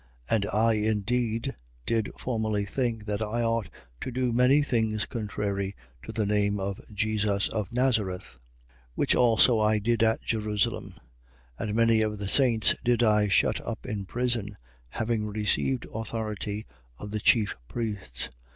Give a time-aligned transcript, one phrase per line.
[0.31, 0.35] 26:9.
[0.35, 1.55] And I indeed
[1.85, 3.69] did formerly think that I ought
[4.01, 8.39] to do many things contrary to the name of Jesus of Nazareth.
[8.95, 8.95] 26:10.
[8.95, 10.95] Which also I did at Jerusalem:
[11.59, 14.57] and many of the saints did I shut up in prison,
[14.89, 16.65] having received authority
[16.97, 18.29] of the chief priests.